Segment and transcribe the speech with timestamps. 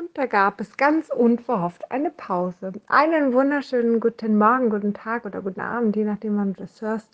[0.00, 2.72] Und da gab es ganz unverhofft eine Pause.
[2.86, 7.10] Einen wunderschönen guten Morgen, guten Tag oder guten Abend, je nachdem, wann du das hörst.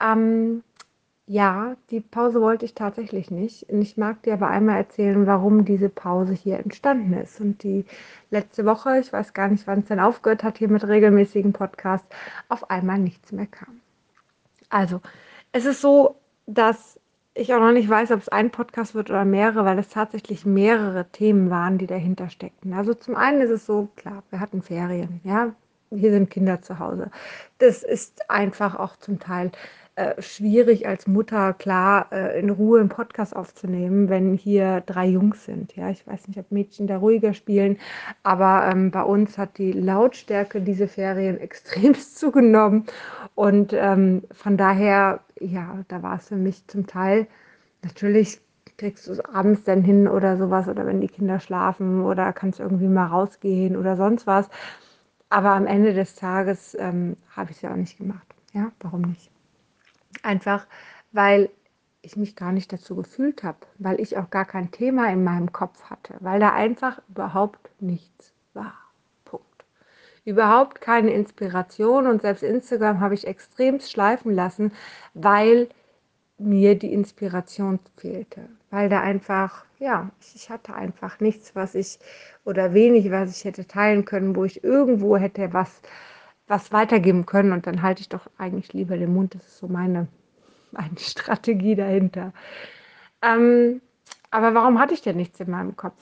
[0.00, 0.62] Ähm,
[1.26, 3.68] ja, die Pause wollte ich tatsächlich nicht.
[3.68, 7.40] Ich mag dir aber einmal erzählen, warum diese Pause hier entstanden ist.
[7.40, 7.84] Und die
[8.30, 12.06] letzte Woche, ich weiß gar nicht, wann es denn aufgehört hat, hier mit regelmäßigen Podcasts,
[12.48, 13.80] auf einmal nichts mehr kam.
[14.68, 15.00] Also,
[15.50, 17.00] es ist so, dass
[17.34, 20.46] ich auch noch nicht weiß, ob es ein Podcast wird oder mehrere, weil es tatsächlich
[20.46, 22.72] mehrere Themen waren, die dahinter steckten.
[22.72, 25.52] Also zum einen ist es so, klar, wir hatten Ferien, ja,
[25.90, 27.10] hier sind Kinder zu Hause.
[27.58, 29.50] Das ist einfach auch zum Teil
[29.96, 35.44] äh, schwierig als Mutter klar äh, in Ruhe einen Podcast aufzunehmen, wenn hier drei Jungs
[35.44, 35.76] sind.
[35.76, 37.78] Ja, ich weiß nicht, ob Mädchen da ruhiger spielen,
[38.22, 42.86] aber ähm, bei uns hat die Lautstärke diese Ferien extremst zugenommen
[43.34, 47.26] und ähm, von daher, ja, da war es für mich zum Teil
[47.82, 48.40] natürlich
[48.76, 52.60] kriegst du es abends dann hin oder sowas oder wenn die Kinder schlafen oder kannst
[52.60, 54.48] irgendwie mal rausgehen oder sonst was.
[55.30, 58.26] Aber am Ende des Tages ähm, habe ich es ja auch nicht gemacht.
[58.52, 59.33] Ja, warum nicht?
[60.24, 60.66] Einfach,
[61.12, 61.50] weil
[62.00, 65.52] ich mich gar nicht dazu gefühlt habe, weil ich auch gar kein Thema in meinem
[65.52, 68.74] Kopf hatte, weil da einfach überhaupt nichts war.
[69.24, 69.64] Punkt.
[70.24, 74.72] Überhaupt keine Inspiration und selbst Instagram habe ich extrem schleifen lassen,
[75.12, 75.68] weil
[76.38, 81.98] mir die Inspiration fehlte, weil da einfach, ja, ich hatte einfach nichts, was ich
[82.44, 85.80] oder wenig, was ich hätte teilen können, wo ich irgendwo hätte was
[86.46, 89.34] was weitergeben können und dann halte ich doch eigentlich lieber den Mund.
[89.34, 90.08] Das ist so meine,
[90.72, 92.32] meine Strategie dahinter.
[93.22, 93.80] Ähm,
[94.30, 95.98] aber warum hatte ich denn nichts in meinem Kopf?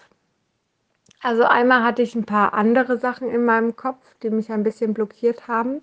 [1.20, 4.92] Also einmal hatte ich ein paar andere Sachen in meinem Kopf, die mich ein bisschen
[4.92, 5.82] blockiert haben.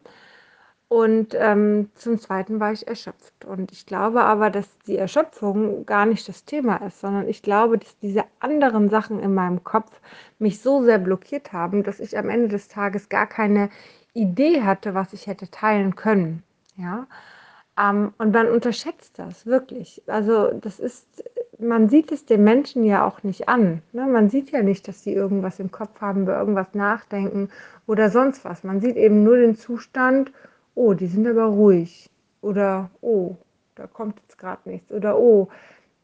[0.90, 3.46] Und ähm, zum Zweiten war ich erschöpft.
[3.46, 7.78] Und ich glaube aber, dass die Erschöpfung gar nicht das Thema ist, sondern ich glaube,
[7.78, 9.92] dass diese anderen Sachen in meinem Kopf
[10.40, 13.70] mich so sehr blockiert haben, dass ich am Ende des Tages gar keine
[14.20, 16.44] Idee hatte, was ich hätte teilen können.
[16.76, 17.08] Ja.
[17.80, 20.02] Ähm, und man unterschätzt das wirklich.
[20.08, 21.06] Also das ist,
[21.60, 23.82] man sieht es den Menschen ja auch nicht an.
[23.94, 24.06] Ne?
[24.06, 27.50] Man sieht ja nicht, dass sie irgendwas im Kopf haben, über irgendwas nachdenken
[27.88, 28.64] oder sonst was.
[28.64, 30.32] Man sieht eben nur den Zustand,
[30.76, 32.10] oh, die sind aber ruhig.
[32.42, 33.36] Oder oh,
[33.76, 34.92] da kommt jetzt gerade nichts.
[34.92, 35.50] Oder oh,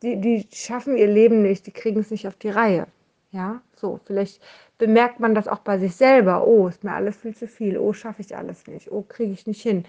[0.02, 2.88] die, die schaffen ihr Leben nicht, die kriegen es nicht auf die Reihe.
[3.36, 4.42] Ja, so, vielleicht
[4.78, 6.48] bemerkt man das auch bei sich selber.
[6.48, 7.78] Oh, ist mir alles viel zu viel.
[7.78, 8.90] Oh, schaffe ich alles nicht.
[8.90, 9.86] Oh, kriege ich nicht hin.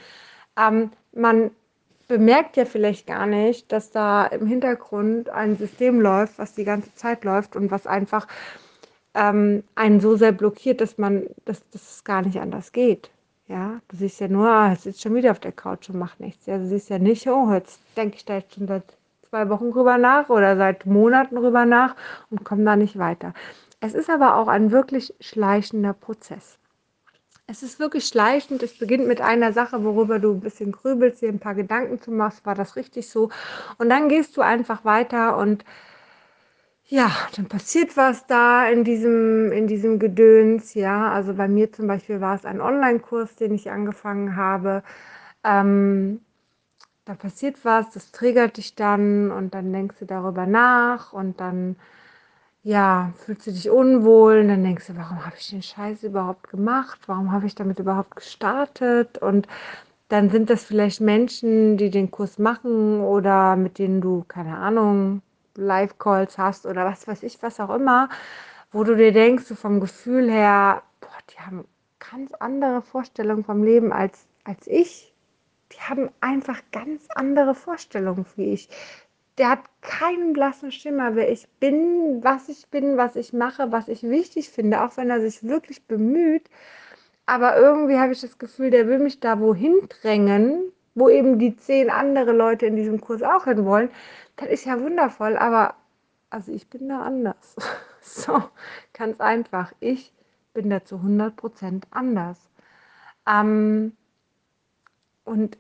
[0.59, 1.53] Ähm, man
[2.09, 6.93] bemerkt ja vielleicht gar nicht, dass da im Hintergrund ein System läuft, was die ganze
[6.97, 8.27] Zeit läuft und was einfach
[9.15, 13.11] ähm, einen so sehr blockiert, dass man, dass, dass es gar nicht anders geht.
[13.49, 16.47] Ja, du siehst ja nur, ah, sitzt schon wieder auf der Couch und macht nichts.
[16.47, 18.97] Ja, du siehst ja nicht, oh, jetzt denke ich da jetzt schon seit
[19.37, 21.95] zwei Wochen drüber nach oder seit Monaten drüber nach
[22.31, 23.35] und komme da nicht weiter.
[23.81, 26.59] Es ist aber auch ein wirklich schleichender Prozess.
[27.47, 28.63] Es ist wirklich schleichend.
[28.63, 32.11] Es beginnt mit einer Sache, worüber du ein bisschen grübelst, dir ein paar Gedanken zu
[32.11, 33.29] machst, war das richtig so?
[33.77, 35.65] Und dann gehst du einfach weiter und
[36.85, 40.73] ja, dann passiert was da in diesem, in diesem Gedöns.
[40.75, 44.83] Ja, also bei mir zum Beispiel war es ein Online-Kurs, den ich angefangen habe.
[45.45, 46.21] Ähm,
[47.07, 51.77] da passiert was, das triggert dich dann und dann denkst du darüber nach und dann
[52.63, 56.51] ja, fühlst du dich unwohl und dann denkst du, warum habe ich den Scheiß überhaupt
[56.51, 56.99] gemacht?
[57.07, 59.19] Warum habe ich damit überhaupt gestartet?
[59.19, 59.47] Und
[60.09, 65.23] dann sind das vielleicht Menschen, die den Kurs machen oder mit denen du, keine Ahnung,
[65.55, 68.09] Live-Calls hast oder was weiß ich, was auch immer,
[68.73, 71.65] wo du dir denkst, so vom Gefühl her, boah, die haben
[72.01, 75.15] ganz andere Vorstellungen vom Leben als, als ich.
[75.89, 78.69] Haben einfach ganz andere Vorstellungen wie ich
[79.39, 83.89] der hat keinen blassen Schimmer, wer ich bin, was ich bin, was ich mache, was
[83.89, 86.49] ich wichtig finde, auch wenn er sich wirklich bemüht.
[87.27, 91.57] Aber irgendwie habe ich das Gefühl, der will mich da wohin drängen, wo eben die
[91.57, 93.91] zehn andere Leute in diesem Kurs auch hin wollen.
[94.37, 95.75] Das ist ja wundervoll, aber
[96.31, 97.57] also ich bin da anders.
[98.09, 98.41] So,
[98.93, 99.73] ganz einfach.
[99.81, 100.13] Ich
[100.55, 102.39] bin da zu 100% anders.
[103.29, 103.97] Ähm,
[105.25, 105.59] und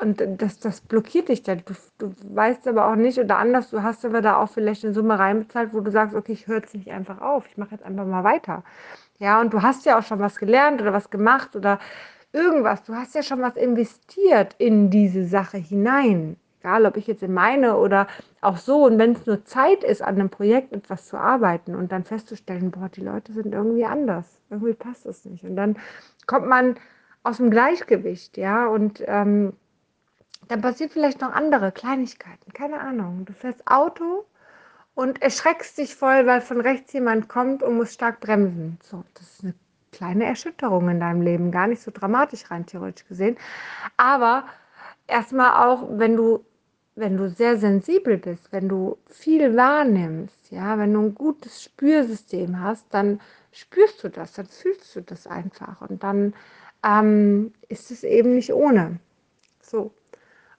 [0.00, 1.62] und das, das blockiert dich dann.
[1.64, 4.94] Du, du weißt aber auch nicht oder anders, du hast aber da auch vielleicht eine
[4.94, 7.84] Summe reinbezahlt, wo du sagst, okay, ich höre jetzt nicht einfach auf, ich mache jetzt
[7.84, 8.64] einfach mal weiter.
[9.18, 11.78] Ja, und du hast ja auch schon was gelernt oder was gemacht oder
[12.32, 12.84] irgendwas.
[12.84, 16.36] Du hast ja schon was investiert in diese Sache hinein.
[16.60, 18.08] Egal, ob ich jetzt in meine oder
[18.40, 18.84] auch so.
[18.84, 22.70] Und wenn es nur Zeit ist, an einem Projekt etwas zu arbeiten und dann festzustellen,
[22.70, 24.40] boah, die Leute sind irgendwie anders.
[24.50, 25.44] Irgendwie passt das nicht.
[25.44, 25.76] Und dann
[26.26, 26.76] kommt man
[27.22, 29.52] aus dem Gleichgewicht, ja, und ähm,
[30.46, 33.24] dann passiert vielleicht noch andere Kleinigkeiten, keine Ahnung.
[33.24, 34.24] Du fährst Auto
[34.94, 38.78] und erschreckst dich voll, weil von rechts jemand kommt und muss stark bremsen.
[38.82, 39.54] So, das ist eine
[39.92, 43.36] kleine Erschütterung in deinem Leben, gar nicht so dramatisch rein theoretisch gesehen.
[43.96, 44.44] Aber
[45.06, 46.44] erstmal auch, wenn du,
[46.94, 52.60] wenn du sehr sensibel bist, wenn du viel wahrnimmst, ja, wenn du ein gutes Spürsystem
[52.60, 53.20] hast, dann
[53.52, 56.34] spürst du das, dann fühlst du das einfach und dann
[56.84, 58.98] ähm, ist es eben nicht ohne.
[59.60, 59.92] So.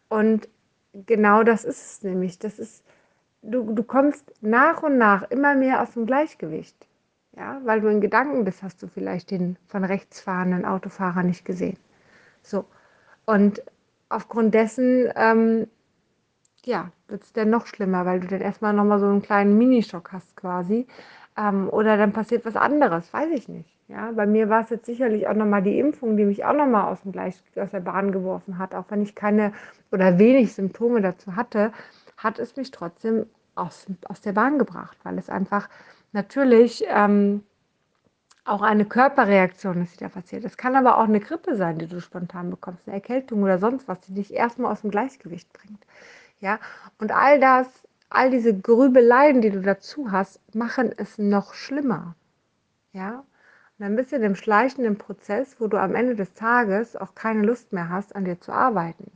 [0.09, 0.49] Und
[0.93, 2.39] genau das ist es nämlich.
[2.39, 2.83] Das ist,
[3.41, 6.87] du, du kommst nach und nach immer mehr aus dem Gleichgewicht.
[7.37, 11.45] Ja, weil du in Gedanken bist, hast du vielleicht den von rechts fahrenden Autofahrer nicht
[11.45, 11.77] gesehen.
[12.41, 12.65] So.
[13.25, 13.63] Und
[14.09, 15.67] aufgrund dessen, ähm,
[16.65, 20.11] ja, wird es dann noch schlimmer, weil du dann erstmal nochmal so einen kleinen Minischock
[20.11, 20.87] hast quasi.
[21.37, 23.78] Ähm, oder dann passiert was anderes, weiß ich nicht.
[23.89, 26.91] Ja, bei mir war es jetzt sicherlich auch nochmal die Impfung, die mich auch nochmal
[26.91, 26.99] aus,
[27.55, 28.75] aus der Bahn geworfen hat.
[28.75, 29.51] Auch wenn ich keine
[29.91, 31.73] oder wenig Symptome dazu hatte,
[32.15, 33.25] hat es mich trotzdem
[33.55, 35.69] aus, aus der Bahn gebracht, weil es einfach
[36.11, 37.43] natürlich ähm,
[38.45, 40.45] auch eine Körperreaktion ist, die da passiert.
[40.45, 43.87] Es kann aber auch eine Grippe sein, die du spontan bekommst, eine Erkältung oder sonst
[43.87, 45.83] was, die dich erstmal aus dem Gleichgewicht bringt.
[46.41, 46.59] Ja,
[46.99, 47.67] und all das,
[48.09, 52.15] all diese Grübeleien, die du dazu hast, machen es noch schlimmer.
[52.93, 53.23] Ja,
[53.79, 57.15] und dann bist du in dem schleichenden Prozess, wo du am Ende des Tages auch
[57.15, 59.09] keine Lust mehr hast, an dir zu arbeiten.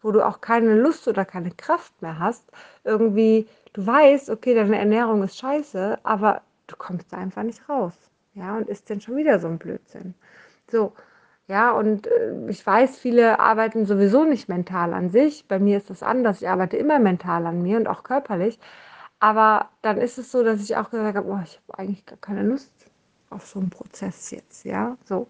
[0.00, 2.44] Wo du auch keine Lust oder keine Kraft mehr hast,
[2.84, 7.94] irgendwie, du weißt, okay, deine Ernährung ist scheiße, aber du kommst da einfach nicht raus.
[8.34, 10.14] Ja, und ist denn schon wieder so ein Blödsinn.
[10.70, 10.92] So,
[11.48, 15.48] ja, und äh, ich weiß, viele arbeiten sowieso nicht mental an sich.
[15.48, 16.42] Bei mir ist das anders.
[16.42, 18.60] Ich arbeite immer mental an mir und auch körperlich.
[19.18, 22.18] Aber dann ist es so, dass ich auch gesagt habe, oh, ich habe eigentlich gar
[22.18, 22.75] keine Lust
[23.30, 25.28] auf so einen Prozess jetzt, ja, so.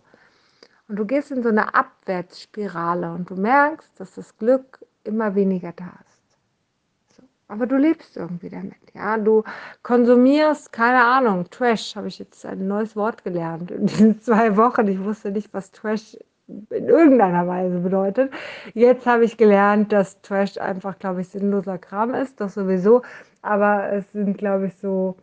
[0.88, 5.72] Und du gehst in so eine Abwärtsspirale und du merkst, dass das Glück immer weniger
[5.72, 7.16] da ist.
[7.16, 7.22] So.
[7.48, 9.18] Aber du lebst irgendwie damit, ja.
[9.18, 9.42] Du
[9.82, 14.86] konsumierst, keine Ahnung, Trash, habe ich jetzt ein neues Wort gelernt in diesen zwei Wochen.
[14.86, 16.16] Ich wusste nicht, was Trash
[16.48, 18.32] in irgendeiner Weise bedeutet.
[18.72, 23.02] Jetzt habe ich gelernt, dass Trash einfach, glaube ich, sinnloser Kram ist, das sowieso.
[23.42, 25.16] Aber es sind, glaube ich, so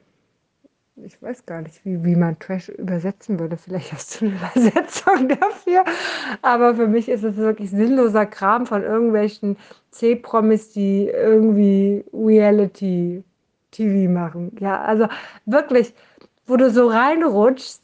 [0.97, 3.57] ich weiß gar nicht, wie, wie man Trash übersetzen würde.
[3.57, 5.83] Vielleicht hast du eine Übersetzung dafür.
[6.41, 9.57] Aber für mich ist es wirklich sinnloser Kram von irgendwelchen
[9.91, 14.55] C-Promis, die irgendwie Reality-TV machen.
[14.59, 15.07] Ja, also
[15.45, 15.93] wirklich,
[16.45, 17.81] wo du so reinrutschst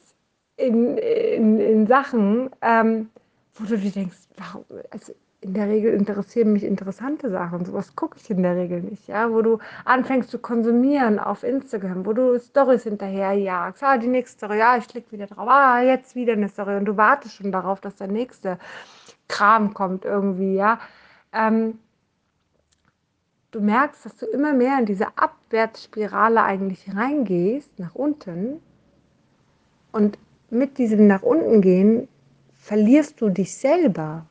[0.57, 3.09] in, in, in Sachen, ähm,
[3.55, 7.63] wo du dir denkst, warum, also in der Regel interessieren mich interessante Sachen.
[7.63, 12.05] Sowas gucke ich in der Regel nicht, ja, wo du anfängst zu konsumieren auf Instagram,
[12.05, 13.81] wo du Stories hinterher jagst.
[13.83, 15.47] Ah, die nächste Story, ja, ich klicke wieder drauf.
[15.47, 18.59] Ah, jetzt wieder eine Story und du wartest schon darauf, dass der nächste
[19.29, 20.79] Kram kommt irgendwie, ja.
[21.31, 21.79] Ähm,
[23.51, 28.61] du merkst, dass du immer mehr in diese Abwärtsspirale eigentlich reingehst, nach unten.
[29.91, 30.17] Und
[30.49, 32.09] mit diesem nach unten gehen
[32.57, 34.25] verlierst du dich selber.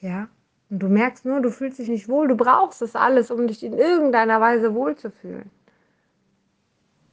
[0.00, 0.28] Ja.
[0.68, 3.62] Und du merkst nur, du fühlst dich nicht wohl, du brauchst das alles, um dich
[3.62, 5.50] in irgendeiner Weise wohlzufühlen.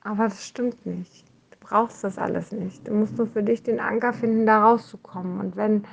[0.02, 1.26] Aber das stimmt nicht.
[1.52, 2.88] Du brauchst das alles nicht.
[2.88, 5.40] Du musst nur für dich den Anker finden, da rauszukommen.
[5.40, 5.86] Und wenn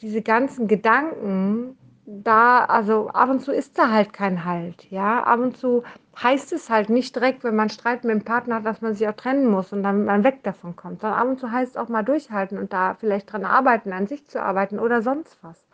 [0.00, 5.22] diese ganzen Gedanken da, also ab und zu ist da halt kein Halt, ja.
[5.22, 5.84] Ab und zu
[6.20, 9.08] heißt es halt nicht direkt, wenn man Streit mit dem Partner hat, dass man sich
[9.08, 11.76] auch trennen muss und dann man weg davon kommt, sondern ab und zu heißt es
[11.76, 15.64] auch mal durchhalten und da vielleicht dran arbeiten, an sich zu arbeiten oder sonst was.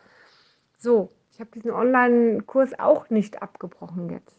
[0.80, 4.36] So, ich habe diesen Online-Kurs auch nicht abgebrochen jetzt.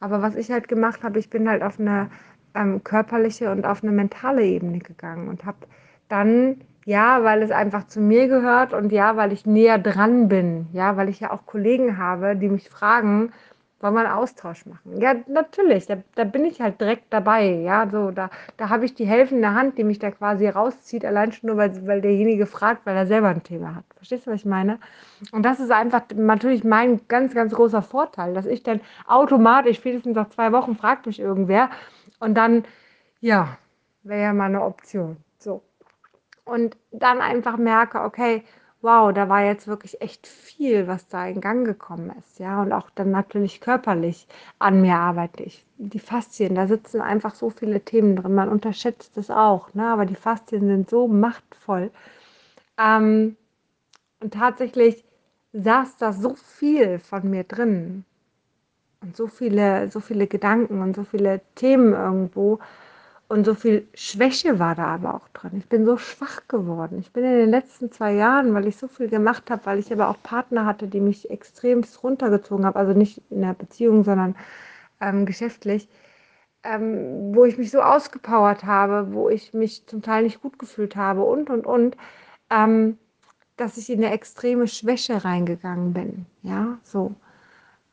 [0.00, 2.10] Aber was ich halt gemacht habe, ich bin halt auf eine
[2.54, 5.58] ähm, körperliche und auf eine mentale Ebene gegangen und habe
[6.08, 10.66] dann, ja, weil es einfach zu mir gehört und ja, weil ich näher dran bin,
[10.72, 13.32] ja, weil ich ja auch Kollegen habe, die mich fragen,
[13.80, 15.00] wollen wir einen Austausch machen?
[15.00, 17.46] Ja, natürlich, da, da bin ich halt direkt dabei.
[17.46, 21.32] Ja, so, da, da habe ich die helfende Hand, die mich da quasi rauszieht, allein
[21.32, 23.84] schon nur, weil, weil derjenige fragt, weil er selber ein Thema hat.
[23.96, 24.78] Verstehst du, was ich meine?
[25.32, 30.14] Und das ist einfach natürlich mein ganz, ganz großer Vorteil, dass ich dann automatisch, spätestens
[30.14, 31.70] nach zwei Wochen, fragt mich irgendwer
[32.18, 32.64] und dann,
[33.20, 33.56] ja,
[34.02, 35.16] wäre ja mal eine Option.
[35.38, 35.62] So.
[36.44, 38.44] Und dann einfach merke, okay,
[38.82, 42.72] wow, da war jetzt wirklich echt viel, was da in Gang gekommen ist, ja, und
[42.72, 44.26] auch dann natürlich körperlich
[44.58, 45.64] an mir arbeite ich.
[45.78, 50.06] Die Faszien, da sitzen einfach so viele Themen drin, man unterschätzt es auch, ne, aber
[50.06, 51.90] die Faszien sind so machtvoll.
[52.78, 53.36] Ähm,
[54.20, 55.04] und tatsächlich
[55.52, 58.04] saß da so viel von mir drin
[59.02, 62.60] und so viele, so viele Gedanken und so viele Themen irgendwo,
[63.30, 65.52] und so viel Schwäche war da aber auch drin.
[65.56, 66.98] Ich bin so schwach geworden.
[66.98, 69.92] Ich bin in den letzten zwei Jahren, weil ich so viel gemacht habe, weil ich
[69.92, 72.76] aber auch Partner hatte, die mich extremst runtergezogen haben.
[72.76, 74.34] Also nicht in der Beziehung, sondern
[75.00, 75.88] ähm, geschäftlich,
[76.64, 80.96] ähm, wo ich mich so ausgepowert habe, wo ich mich zum Teil nicht gut gefühlt
[80.96, 81.96] habe und, und, und,
[82.50, 82.98] ähm,
[83.56, 86.26] dass ich in eine extreme Schwäche reingegangen bin.
[86.42, 87.14] Ja, so.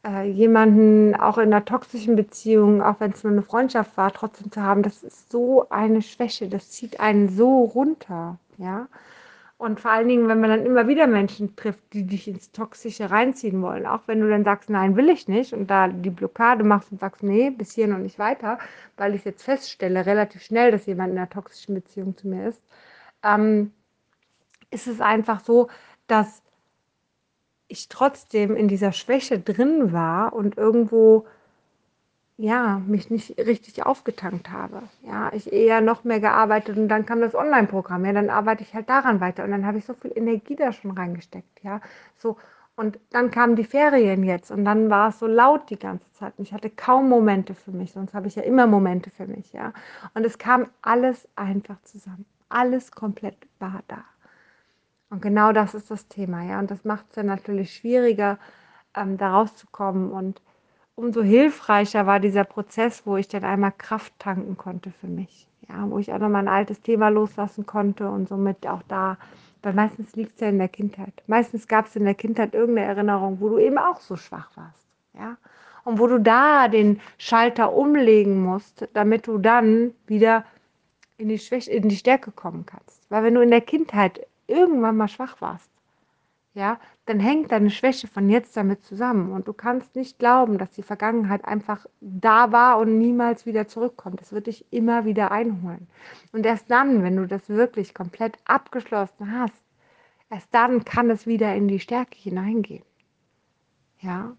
[0.06, 4.51] Äh, jemanden auch in einer toxischen Beziehung, auch wenn es nur eine Freundschaft war, trotzdem
[4.51, 8.38] zu haben, das ist so eine Schwäche, das zieht einen so runter.
[8.58, 8.88] Ja,
[9.58, 13.10] und vor allen Dingen, wenn man dann immer wieder Menschen trifft, die dich ins Toxische
[13.12, 16.63] reinziehen wollen, auch wenn du dann sagst, nein, will ich nicht und da die Blockade
[16.63, 18.60] machst und sagst, nee, bis hier noch nicht weiter,
[18.98, 22.62] weil ich jetzt feststelle, relativ schnell, dass jemand in einer toxischen Beziehung zu mir ist,
[23.24, 23.74] ähm,
[24.72, 25.70] ist es einfach so,
[26.08, 26.44] dass
[27.68, 31.26] ich trotzdem in dieser Schwäche drin war und irgendwo
[32.38, 34.84] ja, mich nicht richtig aufgetankt habe.
[35.02, 38.06] Ja, ich eher noch mehr gearbeitet und dann kam das Online-Programm.
[38.06, 40.72] Ja, dann arbeite ich halt daran weiter und dann habe ich so viel Energie da
[40.72, 41.64] schon reingesteckt.
[41.64, 41.82] Ja,
[42.18, 42.38] so.
[42.76, 46.34] Und dann kamen die Ferien jetzt und dann war es so laut die ganze Zeit
[46.38, 49.52] und ich hatte kaum Momente für mich, sonst habe ich ja immer Momente für mich.
[49.52, 49.74] Ja,
[50.14, 52.26] und es kam alles einfach zusammen.
[52.50, 54.04] Alles komplett war da.
[55.10, 56.44] Und genau das ist das Thema.
[56.44, 58.38] Ja, und das macht es dann natürlich schwieriger,
[58.96, 60.42] ähm, da rauszukommen und
[60.96, 65.48] umso hilfreicher war dieser Prozess, wo ich dann einmal Kraft tanken konnte für mich.
[65.70, 69.18] Ja, wo ich auch nochmal ein altes Thema loslassen konnte und somit auch da,
[69.62, 71.14] weil meistens liegt es ja in der Kindheit.
[71.28, 74.88] Meistens gab es in der Kindheit irgendeine Erinnerung, wo du eben auch so schwach warst.
[75.14, 75.38] Ja,
[75.84, 80.46] und wo du da den Schalter umlegen musst, damit du dann wieder
[81.18, 83.10] in die, Schwäche, in die Stärke kommen kannst.
[83.10, 85.70] Weil wenn du in der Kindheit irgendwann mal schwach warst,
[86.58, 89.32] ja, dann hängt deine Schwäche von jetzt damit zusammen.
[89.32, 94.24] Und du kannst nicht glauben, dass die Vergangenheit einfach da war und niemals wieder zurückkommt.
[94.24, 95.88] Es wird dich immer wieder einholen.
[96.32, 99.54] Und erst dann, wenn du das wirklich komplett abgeschlossen hast,
[100.32, 102.86] erst dann kann es wieder in die Stärke hineingehen.
[104.00, 104.36] Ja.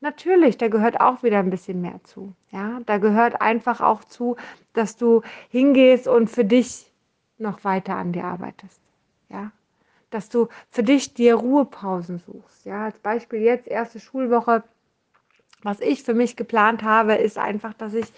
[0.00, 2.34] Natürlich, da gehört auch wieder ein bisschen mehr zu.
[2.50, 4.34] Ja, da gehört einfach auch zu,
[4.72, 6.92] dass du hingehst und für dich
[7.38, 8.83] noch weiter an dir arbeitest.
[9.28, 9.52] Ja,
[10.10, 12.64] dass du für dich dir Ruhepausen suchst.
[12.64, 14.62] Ja, als Beispiel jetzt erste Schulwoche.
[15.62, 18.12] Was ich für mich geplant habe, ist einfach, dass ich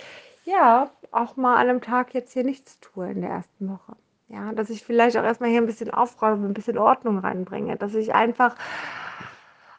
[0.44, 3.96] ja auch mal an einem Tag jetzt hier nichts tue in der ersten Woche.
[4.28, 7.94] Ja, dass ich vielleicht auch erstmal hier ein bisschen aufräume, ein bisschen Ordnung reinbringe, dass
[7.94, 8.56] ich einfach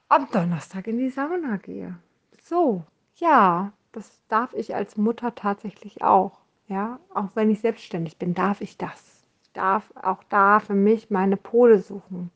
[0.08, 1.98] am Donnerstag in die Sauna gehe.
[2.44, 2.84] So,
[3.16, 6.40] ja, das darf ich als Mutter tatsächlich auch.
[6.68, 9.17] Ja, auch wenn ich selbstständig bin, darf ich das
[9.58, 12.32] darf auch da für mich meine Pole suchen.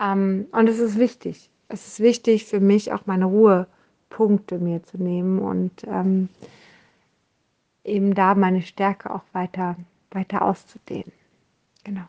[0.00, 1.50] Ähm, und es ist wichtig.
[1.68, 6.28] Es ist wichtig für mich auch meine Ruhepunkte mir zu nehmen und ähm,
[7.84, 9.76] eben da meine Stärke auch weiter,
[10.10, 11.12] weiter auszudehnen.
[11.84, 12.04] Genau.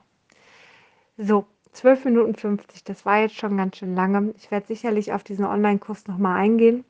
[1.17, 4.33] So, 12 Minuten 50, das war jetzt schon ganz schön lange.
[4.37, 6.85] Ich werde sicherlich auf diesen Online-Kurs nochmal eingehen,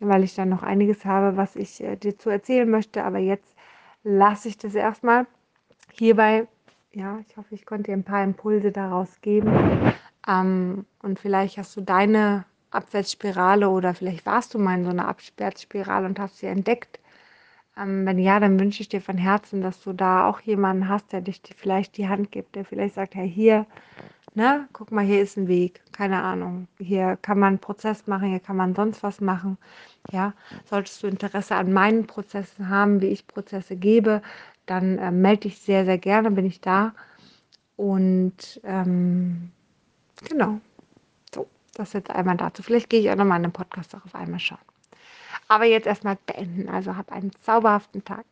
[0.00, 3.04] weil ich dann noch einiges habe, was ich äh, dir zu erzählen möchte.
[3.04, 3.54] Aber jetzt
[4.02, 5.26] lasse ich das erstmal
[5.92, 6.46] hierbei
[6.94, 9.52] ja, ich hoffe, ich konnte dir ein paar Impulse daraus geben.
[10.28, 15.08] Ähm, und vielleicht hast du deine Abwärtsspirale oder vielleicht warst du mal in so einer
[15.08, 16.98] Abwärtsspirale und hast sie entdeckt.
[17.76, 21.12] Ähm, wenn ja, dann wünsche ich dir von Herzen, dass du da auch jemanden hast,
[21.12, 23.66] der dich vielleicht die Hand gibt, der vielleicht sagt, hey, hier,
[24.34, 26.68] ne, guck mal, hier ist ein Weg, keine Ahnung.
[26.78, 29.58] Hier kann man einen Prozess machen, hier kann man sonst was machen.
[30.12, 30.34] Ja,
[30.66, 34.22] solltest du Interesse an meinen Prozessen haben, wie ich Prozesse gebe,
[34.66, 36.94] dann äh, melde dich sehr, sehr gerne, bin ich da.
[37.76, 39.50] Und ähm,
[40.28, 40.60] genau,
[41.34, 42.62] so, das jetzt einmal dazu.
[42.62, 44.58] Vielleicht gehe ich auch nochmal in den Podcast auch auf einmal schauen.
[45.48, 46.68] Aber jetzt erstmal beenden.
[46.68, 48.24] Also hab einen zauberhaften Tag.